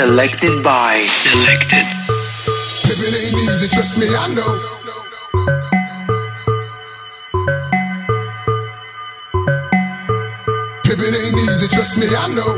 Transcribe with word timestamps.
Selected 0.00 0.64
by. 0.64 1.06
Selected. 1.28 1.84
Living 2.88 3.14
ain't 3.20 3.36
easy, 3.36 3.68
trust 3.68 3.98
me, 3.98 4.06
I 4.08 4.28
know. 4.32 4.52
It 10.86 11.00
ain't 11.04 11.36
easy, 11.36 11.68
trust 11.68 11.98
me, 11.98 12.06
I 12.08 12.28
know. 12.32 12.52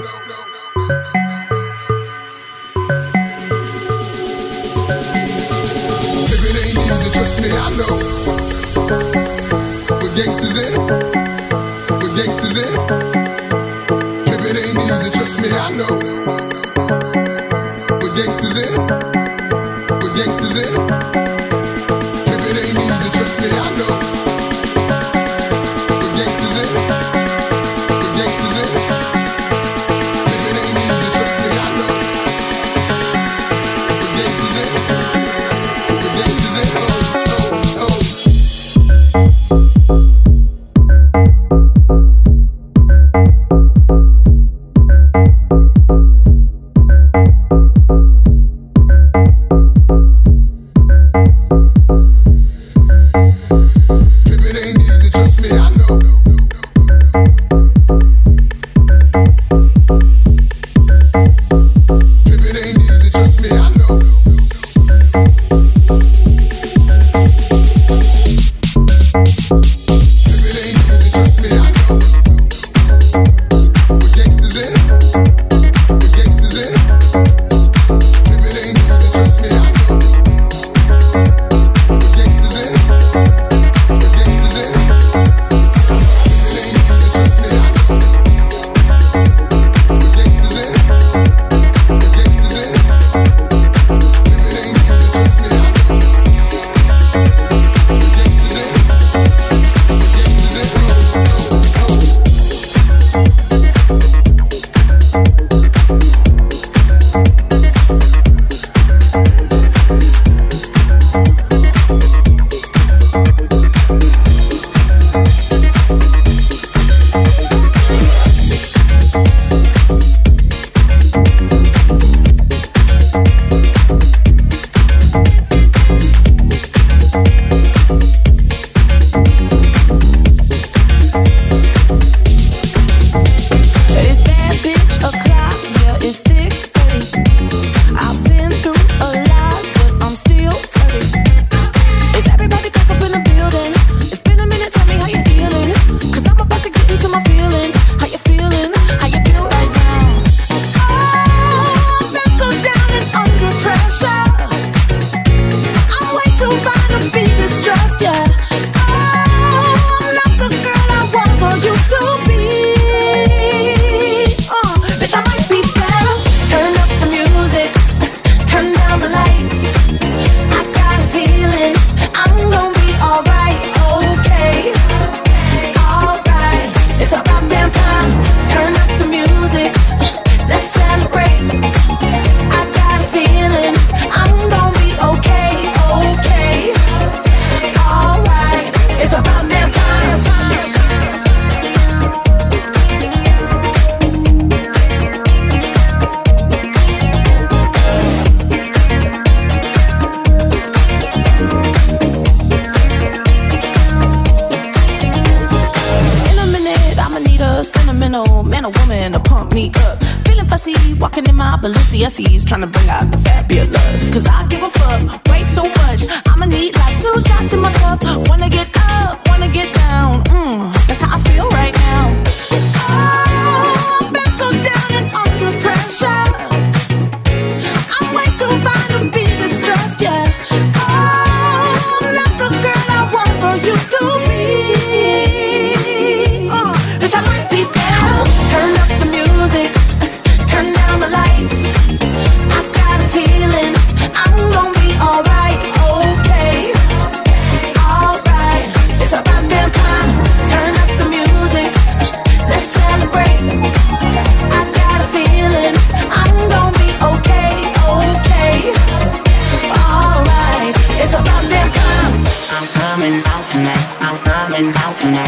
If 6.31 6.43
it 6.47 6.55
ain't 6.63 6.79
easy, 6.79 7.11
trust 7.11 7.37
me, 7.43 7.49
I 7.51 7.69
know. 7.79 7.95
With 9.99 10.15
gangsters 10.15 10.57
in 10.63 10.71
it, 10.75 10.83
with 12.03 12.15
gangsters 12.15 12.57
in 12.63 12.71
it. 12.71 12.83
If 14.29 14.41
it 14.47 14.55
ain't 14.63 14.79
easy, 14.79 15.11
trust 15.11 15.37
me, 15.43 15.49
I 15.51 15.71
know. 15.77 16.12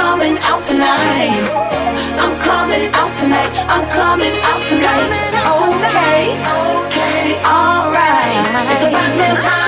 coming 0.00 0.36
out 0.48 0.64
tonight. 0.64 1.44
I'm 2.22 2.34
coming 2.40 2.86
out 3.00 3.12
tonight. 3.20 3.50
I'm 3.74 3.86
coming 4.00 4.34
out 4.48 4.62
tonight. 4.70 5.08
Okay. 5.76 6.22
Okay. 6.88 7.24
Alright. 7.44 8.40
It's 8.72 8.84
about 8.88 9.12
that 9.20 9.42
time. 9.44 9.59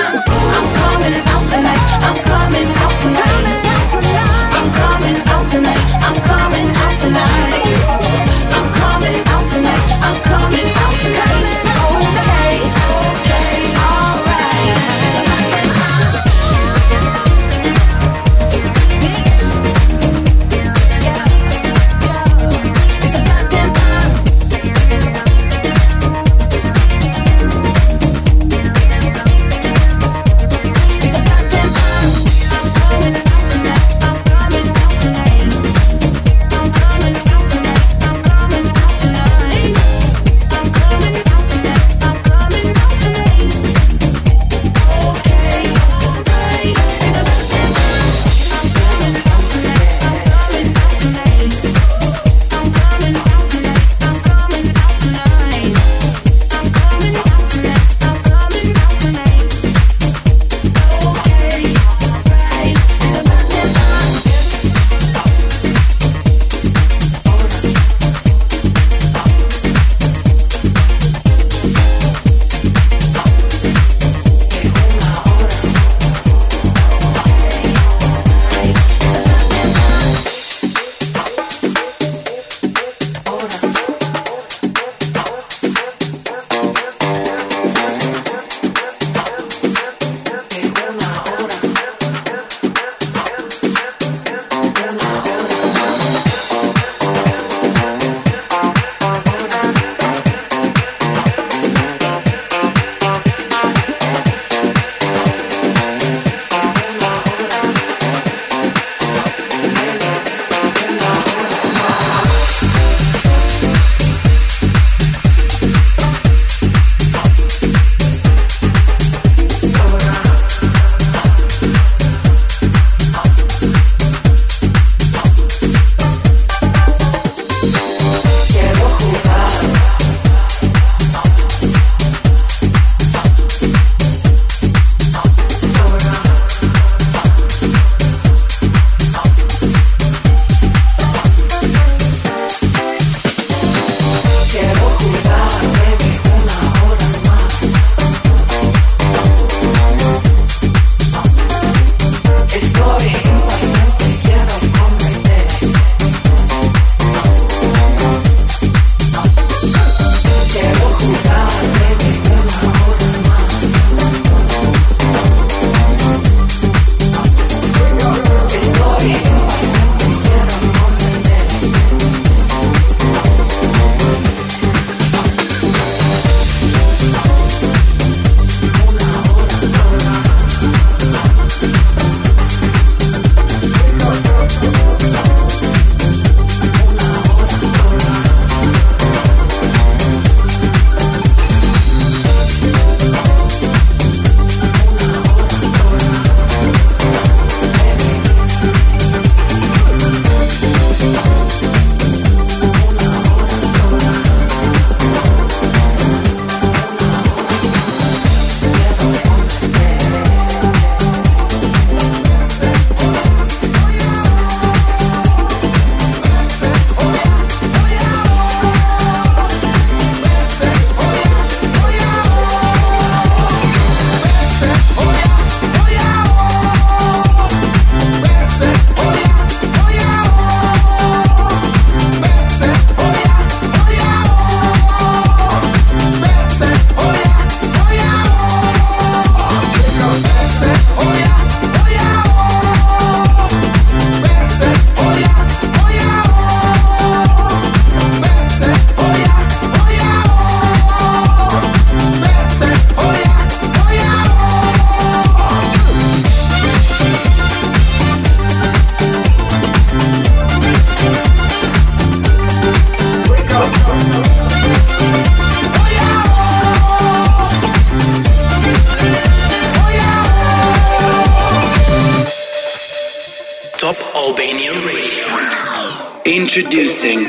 Introducing 276.55 277.25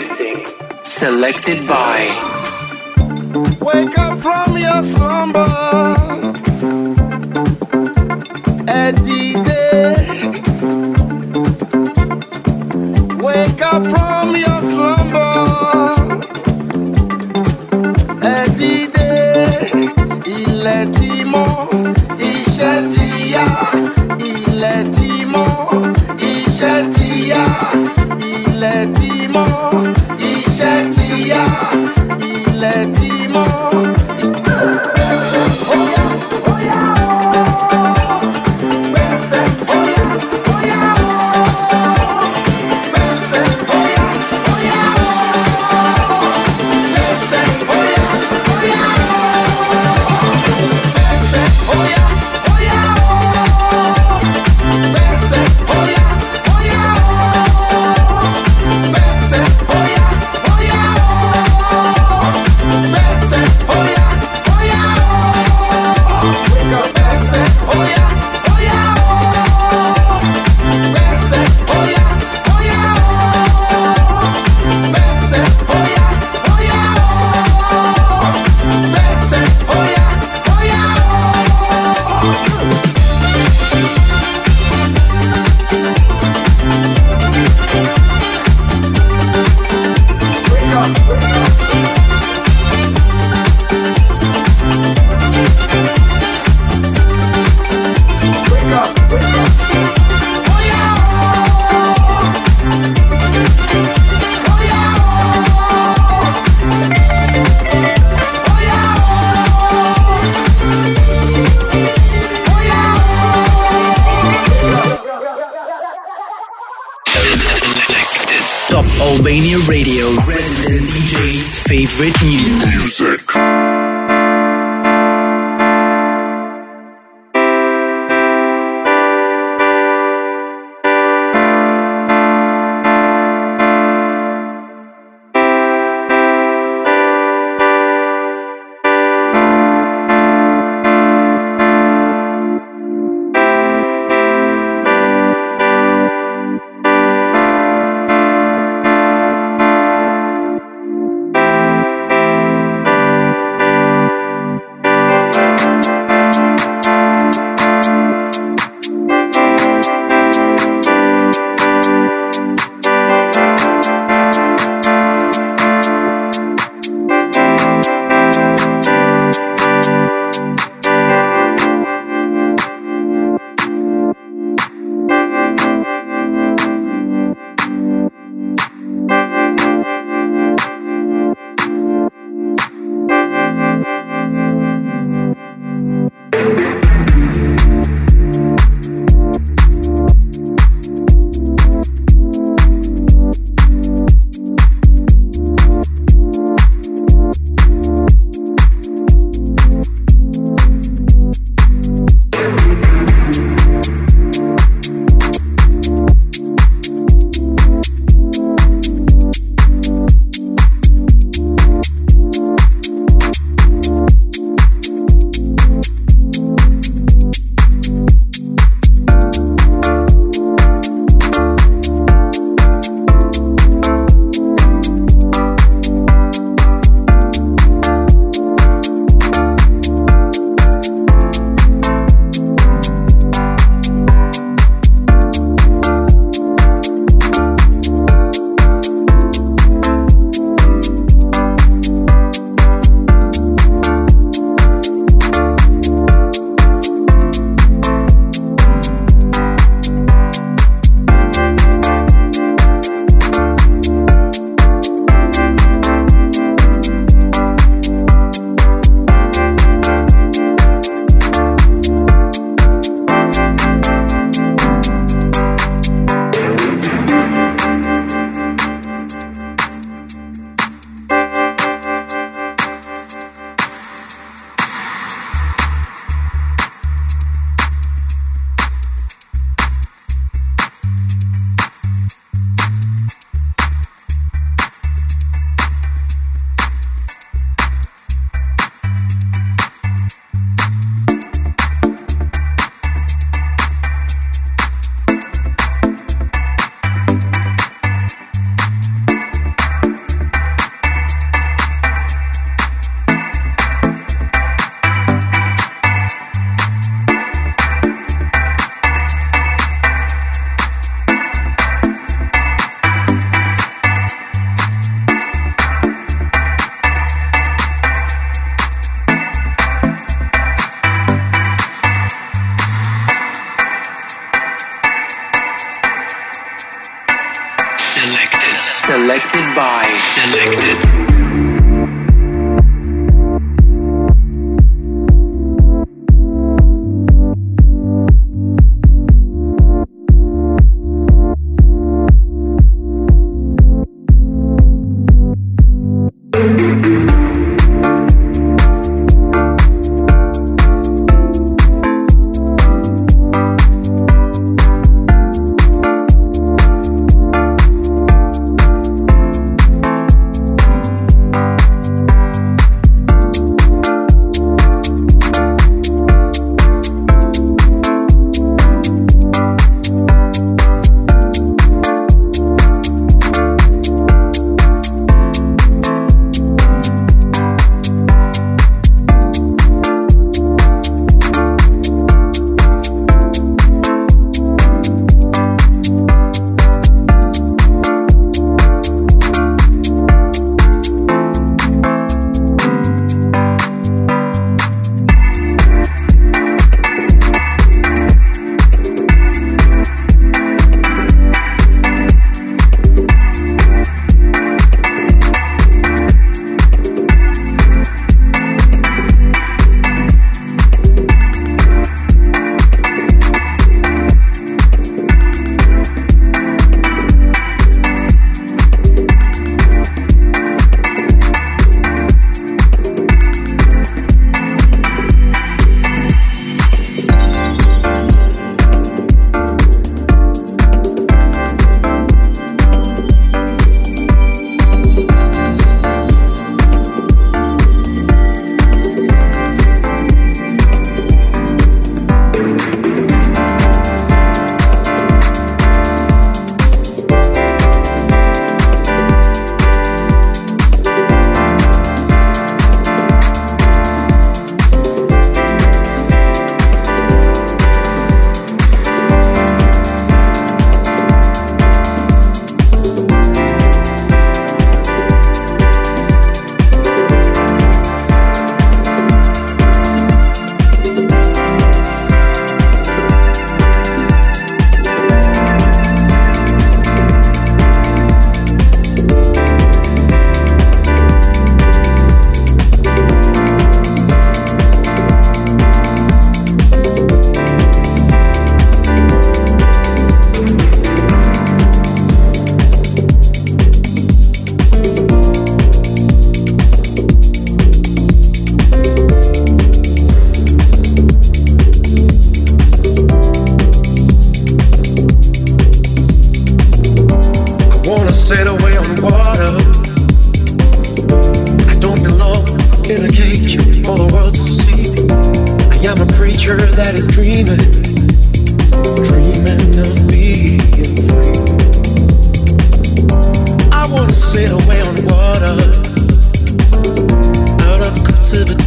Selected 0.82 1.66
by 1.66 2.10
Wake 3.58 3.96
up 3.96 4.18
from 4.18 4.58
your 4.58 4.82
slumber 4.82 6.43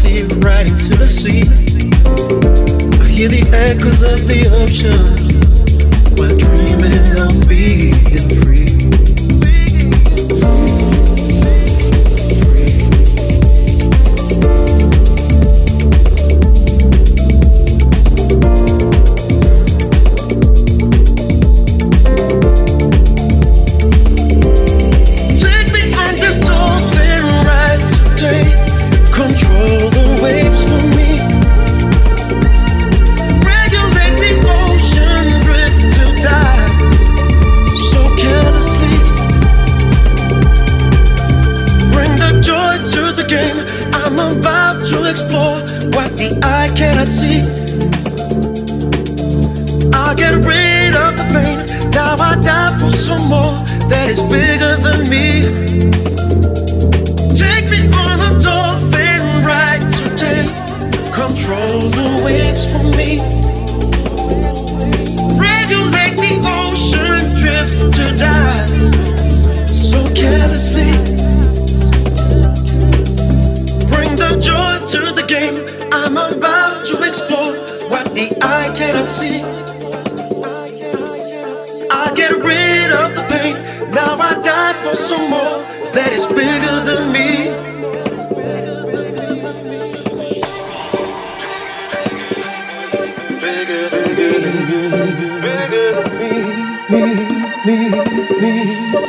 captivity 0.07 0.39
right 0.39 0.67
into 0.67 0.95
the 0.95 1.07
sea. 1.07 1.41
I 3.01 3.07
hear 3.07 3.29
the 3.29 3.43
echoes 3.53 4.03
of 4.03 4.27
the 4.27 4.47
ocean, 4.51 4.97
we're 6.17 6.37
dreaming 6.37 7.07
of 7.19 7.47
being 7.47 7.95
free. 8.41 9.16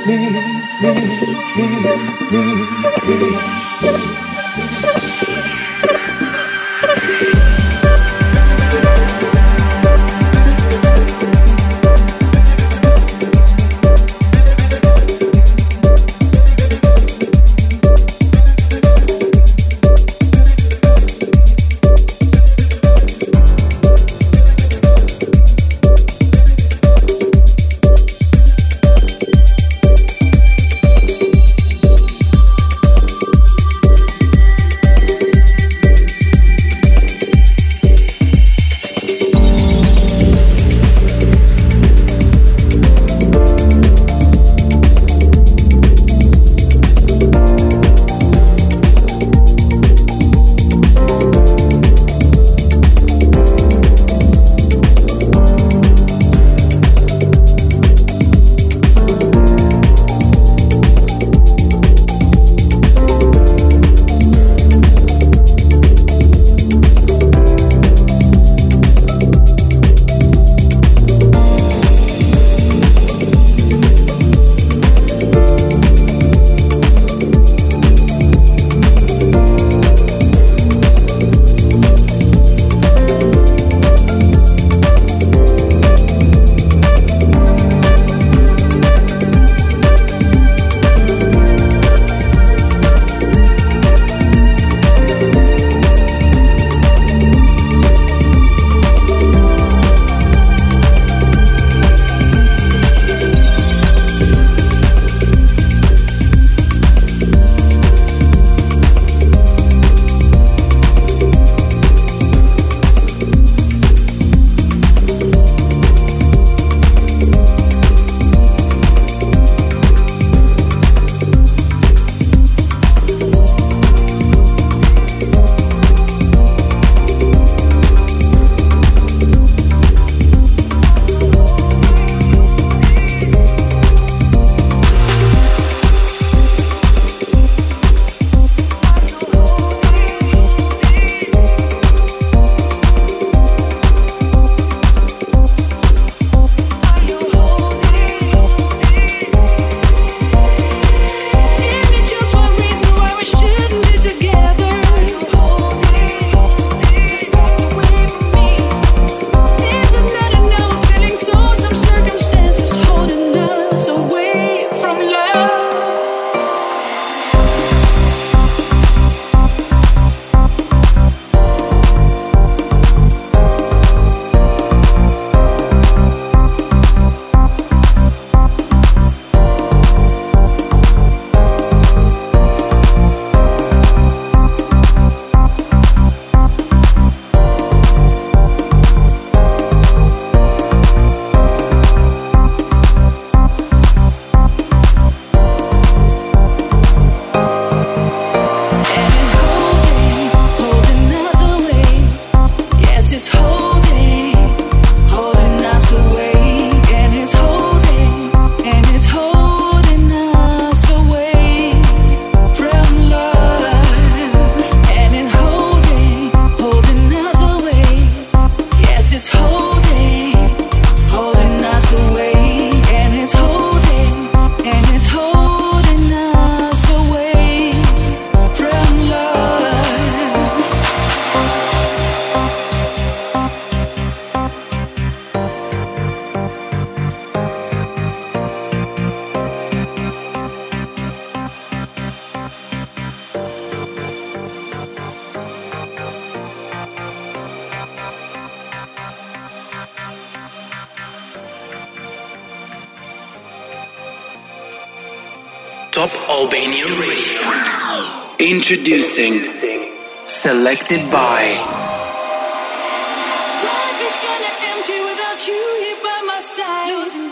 me, 0.06 0.16
me, 1.56 1.66
me. 1.82 1.97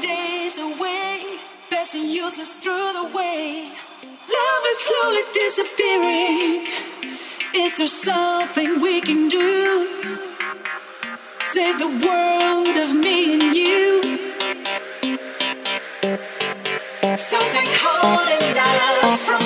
Days 0.00 0.56
away, 0.58 1.20
passing 1.70 2.08
useless 2.08 2.56
through 2.56 2.92
the 2.98 3.10
way. 3.14 3.68
Love 4.02 4.62
is 4.72 4.78
slowly 4.88 5.24
disappearing. 5.34 6.66
Is 7.54 7.76
there 7.76 7.86
something 7.86 8.80
we 8.80 9.02
can 9.02 9.28
do? 9.28 9.86
Save 11.44 11.78
the 11.78 11.92
world 12.06 12.76
of 12.84 12.90
me 12.96 13.34
and 13.34 13.54
you. 13.54 14.18
Something 17.18 17.68
holding 17.82 18.56
us 19.04 19.22
from 19.26 19.45